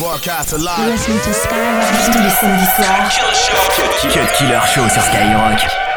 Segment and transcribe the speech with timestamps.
[0.00, 0.96] Broadcast Skyrock.
[2.06, 3.10] Tous les samedis soirs,
[4.10, 5.89] Cut Killer Show sur Skyrock.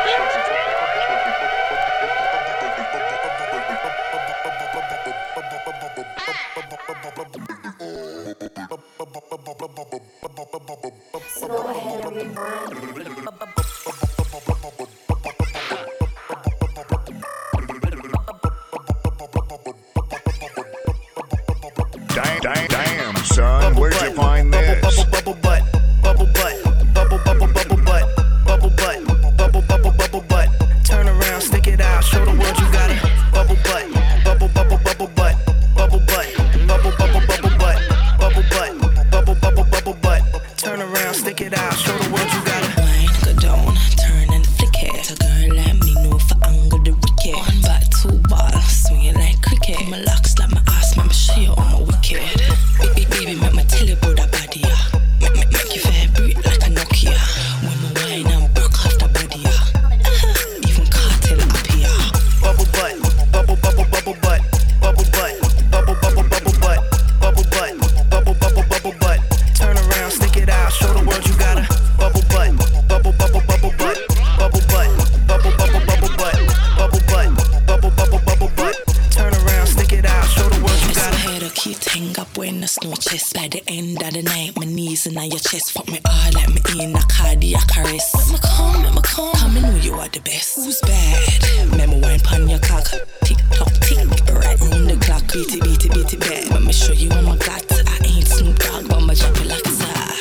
[85.11, 88.15] My in on your chest Fuck me all like me in a cardiac arrest.
[88.15, 89.33] Let me come, let me come.
[89.33, 90.55] Come and know you are the best.
[90.55, 91.77] Who's bad?
[91.77, 92.85] Memo wine pon your cock
[93.23, 93.97] Tick tock tick,
[94.31, 95.23] right round the clock.
[95.33, 98.27] Beat it, beat it, beat it bad Let me show you my got I ain't
[98.27, 100.12] Snoop Dogg, but my drop like it's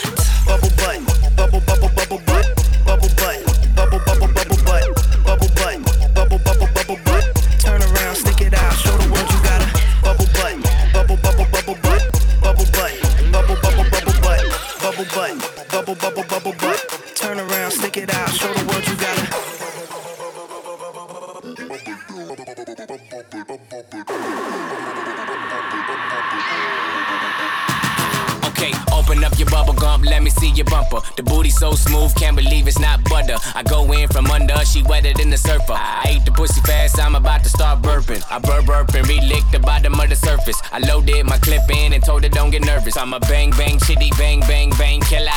[31.17, 33.37] The booty so smooth, can't believe it's not butter.
[33.55, 35.75] I go in from under, she wetter than the surfer.
[35.75, 38.23] I ate the pussy fast, I'm about to start burping.
[38.31, 40.61] I burp burp and re-lick the bottom of the surface.
[40.73, 42.97] I loaded my clip in and told her don't get nervous.
[42.97, 45.31] I'm a bang bang chitty bang bang bang killer.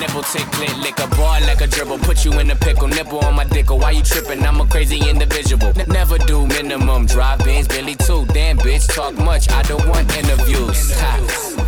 [0.00, 1.98] Nipple tick click lick a ball like a dribble.
[1.98, 3.78] Put you in a pickle, nipple on my dickle.
[3.78, 4.42] Why you tripping?
[4.44, 5.72] I'm a crazy individual.
[5.78, 8.26] N- never do minimum drive-ins, Billy too.
[8.26, 9.50] Damn bitch, talk much.
[9.50, 10.92] I don't want interviews.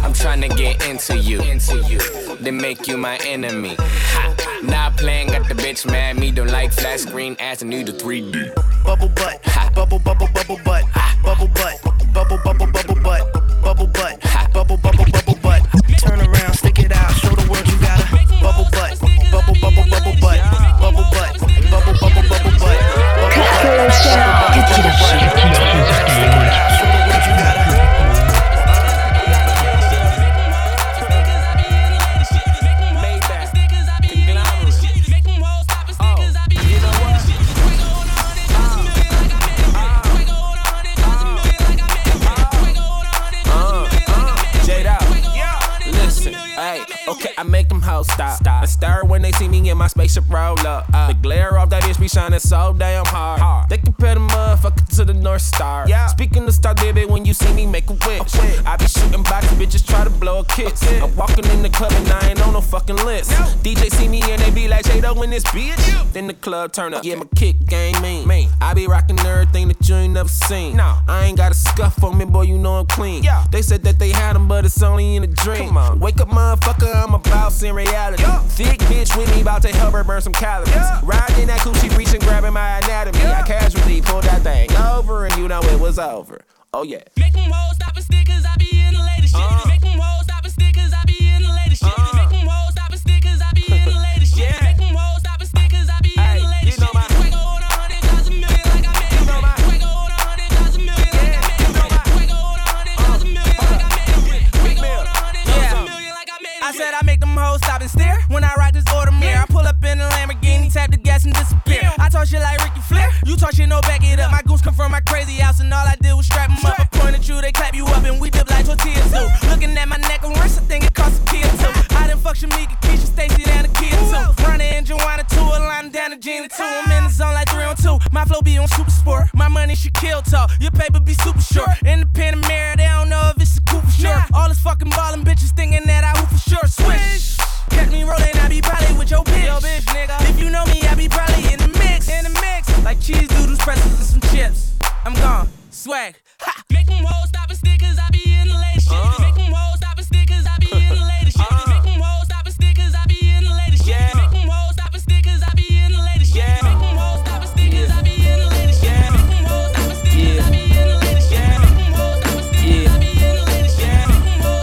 [0.03, 1.99] I'm trying to get into you, into you,
[2.41, 3.75] then make you my enemy.
[3.79, 4.61] Ha.
[4.63, 6.19] Not playing, got the bitch mad.
[6.19, 8.55] Me don't like flat screen, ass and need a 3D.
[8.85, 9.43] bubble butt,
[9.75, 10.85] bubble bubble bubble butt,
[11.23, 11.81] bubble butt,
[12.13, 13.46] bubble bubble bubble butt,
[64.85, 66.13] me and they be in this bitch.
[66.13, 67.05] Then the club turn up.
[67.05, 68.27] Yeah, my kick game mean.
[68.27, 68.49] mean.
[68.61, 70.77] I be rocking everything that you ain't never seen.
[70.77, 73.23] No, I ain't got a scuff on me, boy, you know I'm clean.
[73.23, 73.45] Yeah.
[73.51, 75.69] They said that they had them, but it's only in a dream.
[75.69, 76.01] Come on.
[76.01, 78.23] Wake up, motherfucker, I'm a boss in reality.
[78.49, 80.75] Thick bitch with me, about to help her burn some calories.
[81.03, 83.25] Riding that coochie, reaching, grabbing my anatomy.
[83.25, 86.41] I casually pulled that thing over, and you know it was over.
[86.73, 87.03] Oh yeah.
[87.17, 89.43] Make them hoes stop and stick cause I be in the latest shit.
[89.43, 89.69] Uh-huh.
[89.69, 90.16] Make them hoes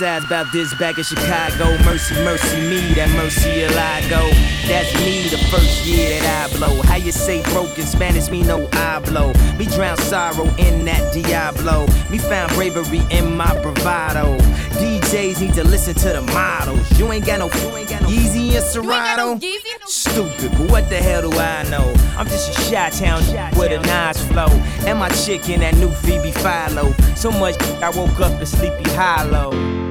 [0.00, 1.76] About this back in Chicago.
[1.84, 4.30] Mercy, mercy me, that mercy I go.
[4.66, 6.80] That's me the first year that I blow.
[6.82, 9.34] How you say broken Spanish, me no I blow.
[9.58, 11.86] Me drown sorrow in that Diablo.
[12.08, 14.38] Me found bravery in my bravado.
[14.80, 16.98] DJs need to listen to the models.
[16.98, 19.38] You ain't got no, you ain't got no Yeezy and Serato.
[19.84, 21.92] Stupid, but what the hell do I know?
[22.16, 23.20] I'm just a shot town
[23.58, 24.48] with a nice flow.
[24.88, 26.90] And my chick in that new Phoebe Philo.
[27.16, 29.89] So much I woke up in sleepy hollow.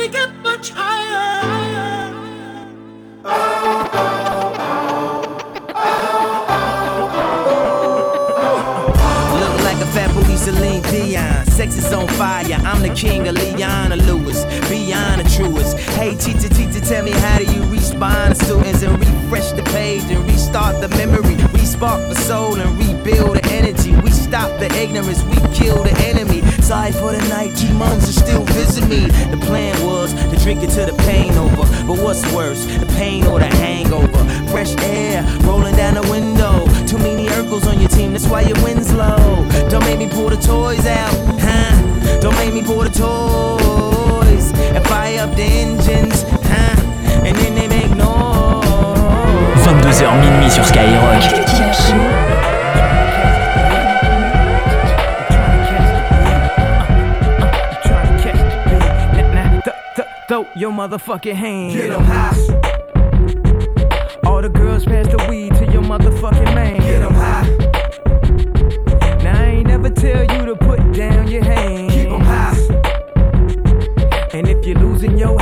[0.00, 2.10] We get much higher?
[9.38, 11.44] Look like a fat booty Celine Dion.
[11.48, 12.46] Sex is on fire.
[12.64, 14.46] I'm the king of Leona Lewis.
[14.70, 15.76] Beyond the truest.
[15.76, 20.04] Hey, teacher, teacher, tell me how do you respond to students and refresh the page
[20.04, 21.36] and restart the memory?
[21.52, 23.34] Respark the soul and rebuild.
[23.34, 23.39] We
[24.30, 25.24] stop the ignorance.
[25.24, 26.40] We kill the enemy.
[26.62, 27.50] Sorry for the night.
[27.56, 29.06] Demons are still visit me.
[29.34, 31.66] The plan was to drink it till the pain over.
[31.88, 34.22] But what's worse, the pain or the hangover?
[34.52, 36.54] Fresh air rolling down the window.
[36.86, 39.44] Too many Urkels on your team, that's why your wind's low.
[39.68, 41.14] Don't make me pull the toys out,
[41.46, 41.74] huh?
[42.20, 46.22] Don't make me pull the toys and fire up the engines,
[46.52, 46.76] huh?
[47.26, 48.30] And then they make noise.
[49.66, 51.69] 22h minuit sur Skyrock.
[60.60, 61.72] Your motherfucking hand.
[61.72, 62.36] Get 'em high.
[64.26, 66.76] All the girls pass the weed to your motherfucking man.
[66.80, 67.48] Get 'em high.
[69.24, 71.90] Now I ain't never tell you to put down your hand.
[71.90, 72.56] Keep 'em high.
[74.34, 75.39] And if you're losing your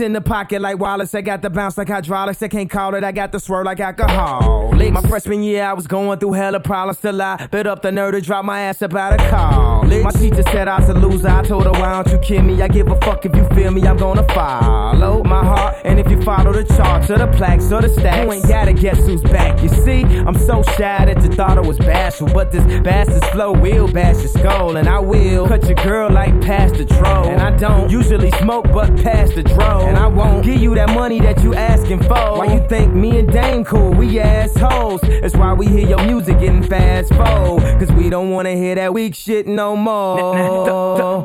[0.00, 1.14] in the pocket like Wallace.
[1.14, 2.42] I got the bounce like hydraulics.
[2.42, 3.04] I can't call it.
[3.04, 4.72] I got the swirl like alcohol.
[4.72, 8.12] My freshman year, I was going through hella problems till I bit up the nerve
[8.12, 10.02] to drop my ass about a college.
[10.02, 11.28] My teacher said I was a loser.
[11.28, 12.62] I told her, why don't you kill me?
[12.62, 13.82] I give a fuck if you feel me.
[13.82, 15.76] I'm gonna follow my heart.
[15.84, 18.72] And if you follow the charts or the plaques or the stacks, you ain't gotta
[18.72, 19.62] guess who's back.
[19.62, 22.28] You see, I'm so shy that you thought I was bashful.
[22.28, 24.76] But this bastard's flow will bash your skull.
[24.76, 27.28] And I will cut your girl like past the troll.
[27.28, 29.85] And I don't usually smoke, but past the dro.
[29.86, 32.38] And I won't give you that money that you asking for.
[32.38, 33.90] Why you think me and Dame cool?
[33.92, 35.00] We assholes.
[35.00, 37.62] That's why we hear your music getting fast forward.
[37.78, 40.66] Cause we don't wanna hear that weak shit no more.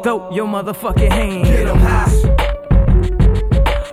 [0.04, 1.46] Throw your motherfucking hand.
[1.46, 2.12] Get 'em high.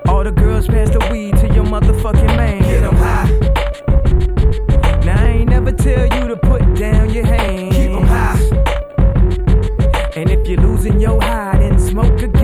[0.09, 2.63] All the girls pass the weed to your motherfucking man.
[2.63, 3.29] Get 'em high.
[5.05, 7.73] Now I ain't never tell you to put down your hand.
[7.73, 8.39] Keep 'em high.
[10.17, 12.38] And if you're losing your high, then smoke again.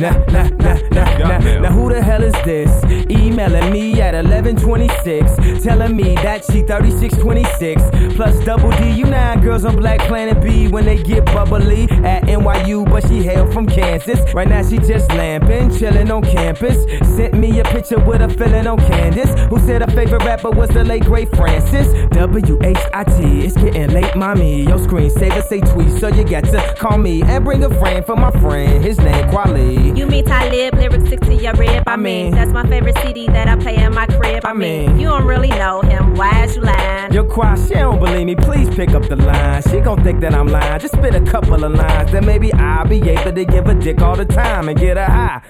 [0.00, 0.48] Keep 'em high.
[0.48, 1.60] Nah, nah, nah, nah, nah.
[1.60, 2.70] Now who the hell is this?
[3.10, 8.90] Emailing me at 1126, telling me that she 3626 plus double D.
[8.90, 13.22] You how girls on Black Planet B when they get bubbly at NYU, but she
[13.22, 14.20] hail from Kansas.
[14.32, 16.76] Right now she just lamping, chilling on campus.
[17.16, 20.70] Sent me a picture with a feeling on Candace, who said her favorite rapper was
[20.70, 21.88] the late great Francis.
[22.10, 23.40] W H I T.
[23.44, 24.62] It's getting late, mommy.
[24.62, 28.16] Your screensaver say tweet, so you got to call me and bring a friend for
[28.16, 28.82] my friend.
[28.82, 29.89] His name Kweli.
[29.96, 31.82] You mean Talib, lyrics stick to your rib.
[31.86, 34.44] I, I mean, mean- that's my favorite CD that I play in my crib.
[34.44, 36.14] I, I mean, mean- you don't really know him.
[36.14, 37.12] Why is you lying?
[37.12, 38.34] Yo, Qua, she don't believe me.
[38.36, 39.62] Please pick up the line.
[39.62, 40.80] She gon' think that I'm lying.
[40.80, 44.00] Just spit a couple of lines, then maybe I'll be able to give a dick
[44.00, 45.42] all the time and get her high.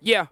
[0.00, 0.26] Yeah.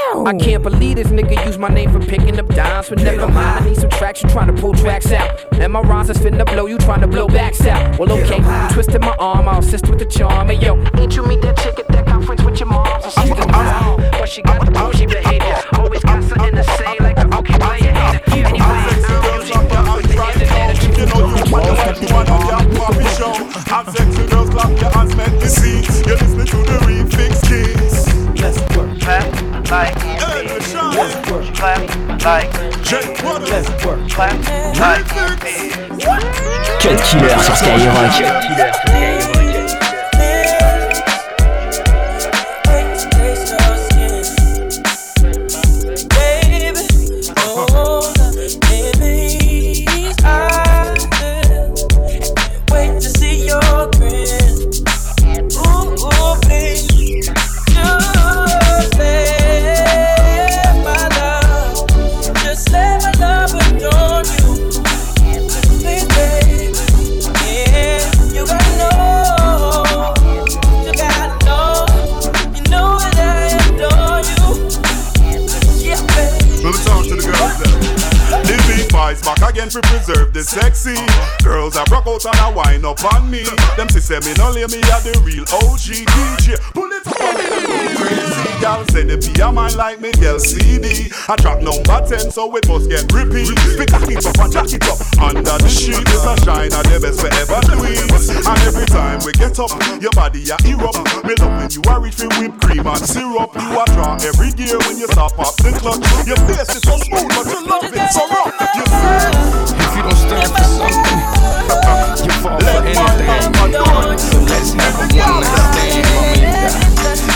[0.00, 0.24] Ow!
[0.26, 2.88] I can't believe this nigga use my name for picking up dimes.
[2.88, 5.46] But never mind, I need some traction, trying to pull tracks out.
[5.52, 7.98] And my rhymes is finna blow, you trying to blow backs out.
[7.98, 10.48] Well, okay, you twisted my arm, I'll assist with the charm.
[10.48, 12.86] Hey, yo, ain't you meet that chick at that conference with your mom?
[12.86, 15.58] And she's the mom, but she got the bougie behavior.
[15.74, 18.46] Always got something to say, like the Okayplayer hater.
[18.46, 20.82] Anyway, I'm usually fuck with the internet.
[20.98, 23.34] You know you want to you want to your coffee show.
[23.72, 25.80] And sexy girls clap your hands, make me see.
[26.08, 26.39] You listen
[29.70, 29.94] like
[33.48, 34.34] let's work, clap
[36.80, 39.49] Cut Killer sur Skyrock.
[84.20, 86.60] Say me no lay me at the real OG DJ.
[86.74, 88.52] Pull it up crazy.
[88.60, 91.08] Y'all say the be a man like me girl CD.
[91.28, 93.48] I track number 10 so it must get repeat.
[93.80, 95.00] Pick it up and jack it up.
[95.20, 98.28] Under the sheet it's a shine and the best forever twins.
[98.28, 99.72] And every time we get up,
[100.02, 101.00] your body a erupt.
[101.24, 103.56] Me love when you are reach with whipped cream and syrup.
[103.56, 106.04] You a draw every gear when you stop up the clutch.
[106.28, 108.52] Your face is so smooth but you love it so rough.
[108.76, 109.69] You see?
[110.00, 111.20] If you don't stand for something,
[112.24, 113.52] you fall for anything.
[114.16, 116.40] So let's have a one night stand, mamita,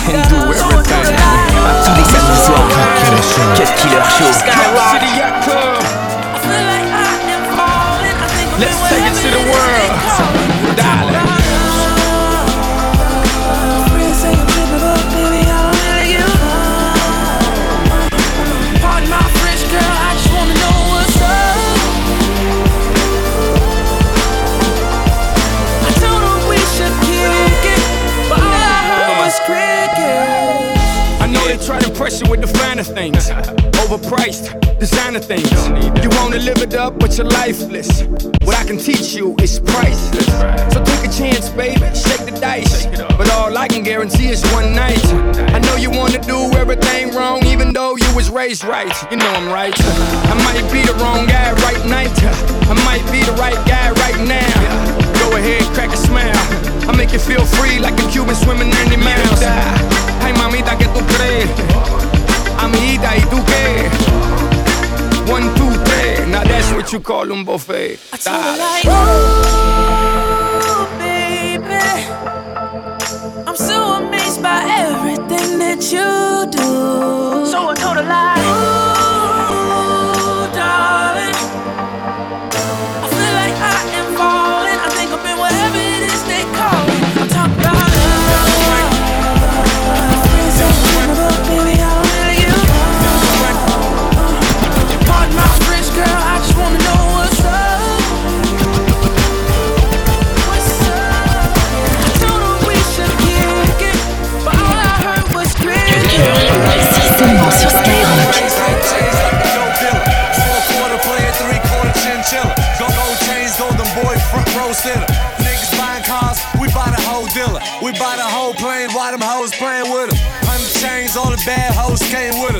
[0.08, 1.12] and do everything.
[1.84, 2.72] Tous les samedis soirs,
[3.58, 4.32] Cut Killer Show.
[4.32, 8.16] City Yacht Club, I feel like I am falling.
[8.16, 9.92] I think I'm let's take it to the world,
[10.78, 11.23] darling.
[34.04, 35.50] Overpriced designer things.
[36.02, 38.02] You wanna live it up, but you're lifeless.
[38.44, 40.26] What I can teach you is priceless.
[40.72, 42.86] So take a chance, baby, shake the dice.
[43.16, 45.04] But all I can guarantee is one night.
[45.54, 48.92] I know you wanna do everything wrong, even though you was raised right.
[49.10, 49.74] You know I'm right.
[49.78, 52.12] I might be the wrong guy right night.
[52.68, 54.52] I might be the right guy right now.
[55.20, 56.36] Go ahead, crack a smile.
[56.88, 59.42] I make you feel free like a Cuban swimming 90 miles.
[60.20, 62.03] Ay, mamita, ¿qué tú crees?
[62.64, 63.90] Amiguita, ¿y tú qué?
[65.30, 66.26] One, two, three.
[66.30, 67.98] Now that's what you call un buffet.
[68.12, 69.93] I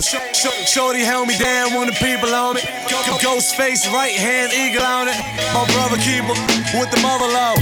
[0.05, 2.65] Sh- sh- Shorty held me down when the people on it.
[3.23, 5.17] Ghost face, right hand eagle on it.
[5.57, 6.37] My brother keeper
[6.77, 7.57] with the mother low.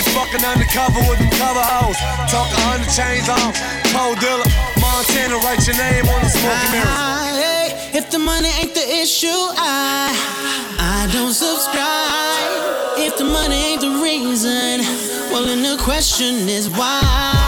[0.00, 1.98] You fucking undercover with them cover hoes.
[2.30, 3.52] Talk a hundred chains on,
[3.92, 4.48] cold dealer.
[4.80, 7.42] Montana, write your name on the smoking ah, mirror.
[7.42, 10.08] Hey, if the money ain't the issue, I
[10.78, 13.02] I don't subscribe.
[13.04, 14.80] If the money ain't the reason,
[15.34, 17.39] well then the question is why.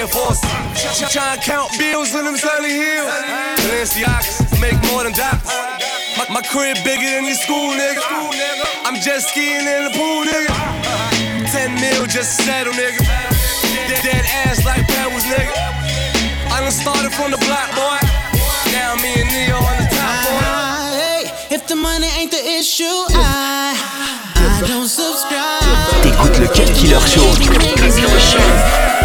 [0.00, 0.40] Air Force.
[1.12, 3.12] Trying to count bills in them sunny hills.
[3.60, 5.52] Balenciagas make more than doctors.
[6.16, 8.00] My, my crib bigger than your school, nigga.
[8.88, 10.56] I'm just skiing in the pool, nigga.
[11.52, 13.04] 10 mil just to settle, nigga.
[13.92, 15.52] Dead, dead ass like pebbles, nigga.
[16.48, 18.00] I done started from the block, boy.
[18.72, 20.48] Now me and Neo on the top, boy.
[20.48, 23.76] Ah, hey, if the money ain't the issue, I,
[24.34, 25.60] I don't subscribe.
[26.00, 28.99] T'écoutes le Cut Killer Show.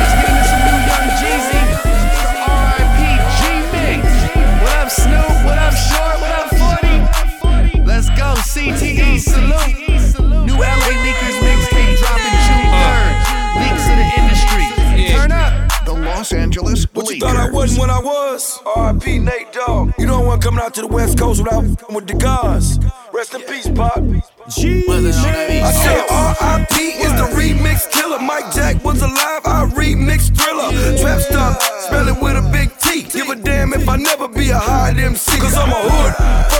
[17.76, 18.62] You thought I was?
[18.76, 19.20] R.I.P.
[19.20, 19.92] Nate Dogg.
[19.98, 22.80] You don't want coming out to the West Coast without f***ing with the gods.
[23.14, 24.02] Rest in peace, Pop.
[24.50, 24.86] G.
[24.88, 26.76] I said R.I.P.
[26.76, 28.20] is the remix killer.
[28.20, 29.42] Mike Jack was alive.
[29.46, 30.72] I remix thriller.
[30.98, 33.04] Trap star, spell it with a big T.
[33.04, 35.38] Give a damn if I never be a hard MC.
[35.40, 36.55] Cause I'm a hood.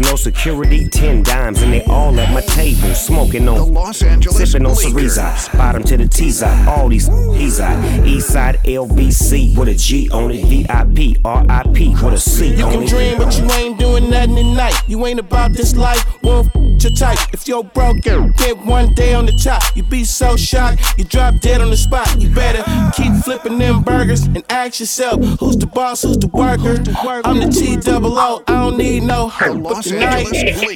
[0.00, 2.94] No security, ten dimes, and they all at my table.
[2.94, 5.18] Smoking The on, Los Angeles sipping on Lakers.
[5.18, 5.56] Cereza.
[5.58, 8.06] Bottom to the T's out, all these he's out.
[8.06, 10.44] East side LBC with a G on it.
[10.44, 12.88] VIP, RIP with a C You on can it.
[12.88, 14.74] dream, but you ain't doing nothing at night.
[14.88, 17.18] You ain't about this life, well, f- your type.
[17.32, 19.62] If you're broke, get one day on the top.
[19.76, 22.20] You be so shocked, you drop dead on the spot.
[22.20, 26.82] You better keep flipping them burgers and ask yourself, who's the boss, who's the worker?
[27.24, 29.62] I'm the T double O, I don't need no help.
[29.62, 30.26] But Los tonight,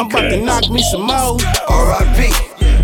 [0.01, 1.39] I'm about to knock me some more.
[1.69, 2.33] R.I.P.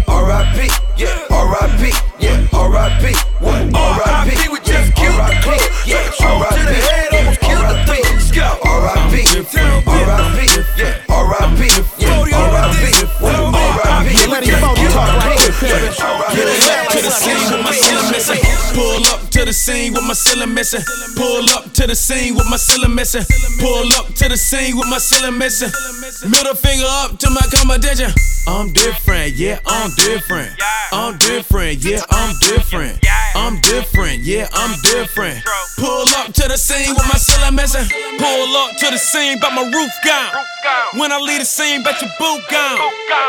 [0.06, 0.68] R.I.P.
[0.96, 1.92] Yeah, R.I.P.
[2.20, 3.14] Yeah, R.I.P.
[3.40, 3.74] What?
[3.74, 4.48] R.I.P.
[4.48, 5.60] We just killed the club.
[5.86, 7.19] Yeah, R.I.P.
[20.30, 20.82] ceiling missing.
[21.16, 23.22] Pull up to the scene with my ceiling missing.
[23.58, 25.70] Pull up to the scene with my ceiling missing.
[26.28, 28.10] Middle finger up to my competition.
[28.46, 30.50] I'm different, yeah, I'm different.
[30.92, 33.04] I'm different, yeah, I'm different.
[33.34, 35.44] I'm different, yeah, I'm different.
[35.78, 37.86] Pull up to the scene with my ceiling missing.
[38.18, 40.34] Pull up to the scene, but my roof gone.
[40.98, 42.78] When I leave the scene, bet your boot gone.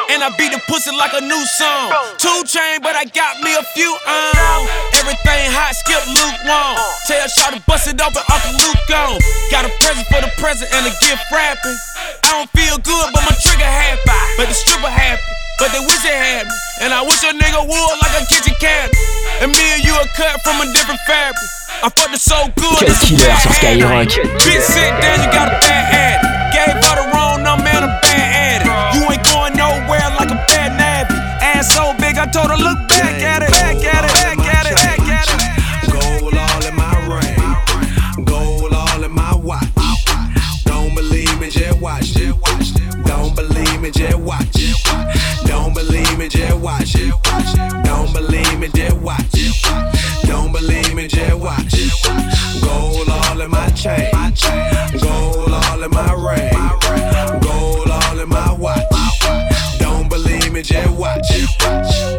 [0.10, 1.94] And I beat the pussy like a new song.
[2.18, 4.68] Two chain, but I got me a few on.
[4.98, 6.76] Everything hot, skip Luke lukewarm.
[7.06, 9.22] Tell Shaw to bust it open, Uncle Luke gone.
[9.54, 11.78] Got a present for the present and a gift wrapping.
[12.26, 14.02] I don't feel good, but my trigger happy.
[14.38, 15.22] But the stripper happy.
[15.62, 16.42] But they wish me.
[16.82, 19.11] And I wish a nigga would like a kitchen cabinet.
[19.42, 21.42] And me and you are cut from a different fabric.
[21.82, 22.78] I fucked it so good.
[22.78, 23.50] Cut Killer sur.
[23.58, 24.14] Skyrock.
[24.38, 26.54] Bitch, sit down, you got a bad addict.
[26.54, 28.70] Gave her the wrong number and a bad addict.
[28.94, 31.18] You ain't going nowhere like a bad nappy.
[31.42, 33.50] Ass so big, I told her, look back at it.
[33.50, 35.42] Back at it, back at it, back at it.
[35.90, 38.26] Gold all in my ring.
[38.26, 39.66] Gold all in my watch.
[40.66, 42.14] Don't believe me, just watch.
[42.14, 44.54] Don't believe me, just watch.
[45.46, 46.94] Don't believe me, just watch.
[52.62, 54.10] Gold all in my chain.
[55.02, 56.54] Gold all in my ring.
[57.42, 58.84] Gold all in my watch.
[59.80, 61.28] Don't believe me, just watch.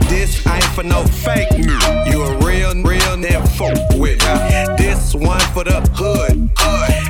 [0.08, 1.48] This ain't for no fake.
[2.06, 4.20] You a real, real nigga fuck with.
[4.78, 6.50] This one for the hood.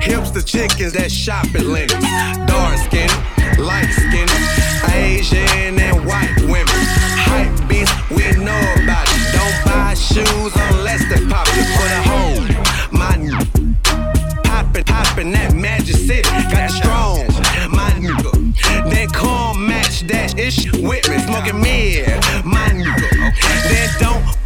[0.03, 2.05] Hipster chickens that shop at Lenox.
[2.47, 3.09] Dark skin,
[3.59, 4.29] light skin,
[4.93, 6.67] Asian and white women.
[7.25, 9.33] Hype beats, we know about it.
[9.33, 10.53] Don't buy shoes
[14.93, 16.29] poppin', poppin' that Magic City.
[16.53, 17.19] Got strong,
[17.71, 18.33] my nigga.
[18.91, 21.19] Then come match that ish with me.
[21.19, 22.09] Smoking mid,
[22.45, 23.33] my nigga.
[23.69, 24.42] Then don't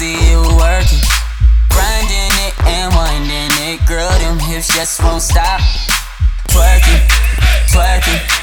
[0.00, 1.04] see you working.
[1.68, 4.08] Grinding it and winding it, girl.
[4.24, 5.60] Them hips just won't stop.
[6.48, 7.04] Twerking,
[7.68, 8.39] twerking,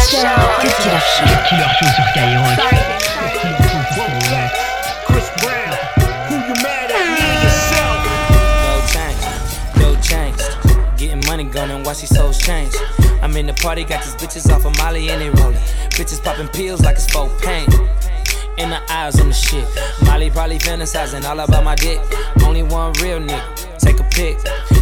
[0.00, 0.16] Show.
[8.90, 9.20] Change,
[9.76, 10.36] no change.
[10.96, 12.74] Getting money gone and watch souls change.
[13.22, 15.58] I'm in the party, got these bitches off of Molly and they rolling.
[15.90, 17.68] Bitches popping pills like it's folk pain.
[18.58, 19.68] In the eyes, I'm the shit.
[20.04, 22.00] Molly probably fantasizing all about my dick.
[22.44, 23.78] Only one real nigga.
[23.78, 24.38] Take a pic.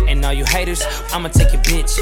[0.09, 1.99] And all you haters, I'ma take your bitch.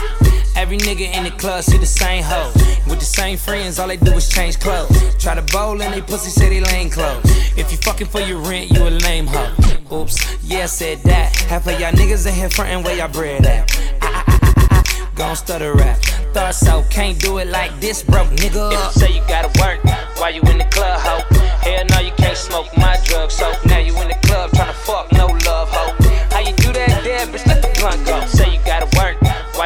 [0.56, 2.50] Every nigga in the club see the same hoe.
[2.88, 4.90] With the same friends, all they do is change clothes.
[5.22, 7.24] Try to bowl and they pussy say they lame clothes.
[7.58, 9.52] If you fucking for your rent, you a lame hoe.
[9.92, 11.36] Oops, yeah, said that.
[11.48, 13.70] Half of y'all niggas in here frontin' where y'all bread at.
[14.00, 15.98] Ah, ah, ah, Gon' stutter rap.
[16.32, 18.72] Thought so, can't do it like this, broke nigga.
[18.72, 19.84] If you say you gotta work
[20.18, 21.22] while you in the club, hoe.
[21.60, 25.12] Hell no, you can't smoke my drugs, so now you in the club tryna fuck,
[25.12, 25.94] no love, hoe.
[26.30, 27.46] How you do that there, bitch?
[27.46, 28.24] Let the blunt go.
[28.26, 28.60] Say you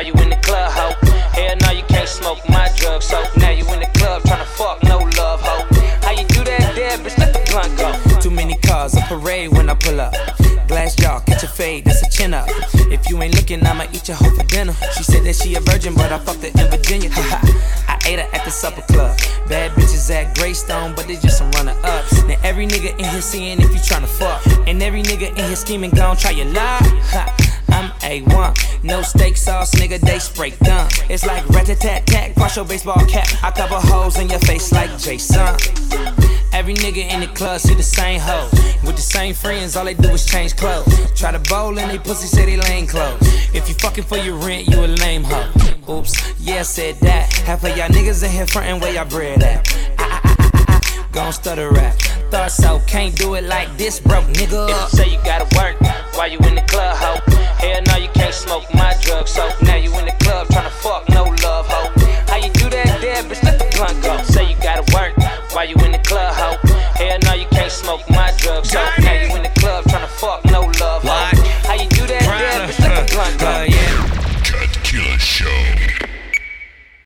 [0.01, 0.95] while you in the club, ho.
[1.37, 4.83] Hell no, you can't smoke my drugs, so now you in the club tryna fuck,
[4.85, 5.67] no love, ho.
[6.01, 7.19] How you do that there, bitch?
[7.19, 8.21] Let the blunt go.
[8.21, 10.15] Too many cars, a parade when I pull up.
[10.69, 12.49] Glass jaw, catch a fade, that's a chin up.
[12.91, 14.73] If you ain't looking, I'ma eat your hoe for dinner.
[14.97, 17.11] She said that she a virgin, but I fucked her in Virginia.
[17.15, 19.19] I ate her at the supper club.
[19.49, 22.23] Bad bitches at Greystone, but they just some runner ups.
[22.25, 24.47] Now every nigga in here seeing if you tryna fuck.
[24.67, 27.37] And every nigga in here scheming, gon' try your lie.
[27.81, 30.87] I'm A1, no steak sauce, nigga, they spray done.
[31.09, 33.27] It's like rat tat tat tat, cross your baseball cap.
[33.43, 35.57] I cover holes in your face like Jason.
[36.53, 38.51] Every nigga in the club see the same hoe.
[38.85, 40.95] With the same friends, all they do is change clothes.
[41.19, 43.17] Try to bowl and they pussy say they lame clothes.
[43.55, 45.51] If you fucking for your rent, you a lame hoe.
[45.89, 47.33] Oops, yeah, said that.
[47.47, 49.67] Half of y'all niggas in here frontin' where y'all bread at.
[49.99, 51.97] Ah, ah, ah, Gon' stutter rap.
[52.31, 54.69] Thought so, can't do it like this, broke nigga.
[54.69, 55.81] If you say you gotta work
[56.15, 57.40] while you in the club, ho.
[57.61, 61.09] Hell no, you can't smoke my drug, so now you in the club tryna fuck,
[61.11, 61.93] no love, ho.
[62.29, 63.43] How you do that, there, bitch?
[63.45, 64.23] Let the blunt go.
[64.25, 65.13] Say you gotta work
[65.53, 66.57] while you in the club, ho.
[66.97, 68.90] Hell no, you can't smoke my drug, so.